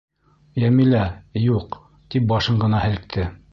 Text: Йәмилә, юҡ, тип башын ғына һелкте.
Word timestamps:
Йәмилә, 0.61 1.01
юҡ, 1.43 1.79
тип 2.15 2.27
башын 2.35 2.61
ғына 2.67 2.83
һелкте. 2.89 3.31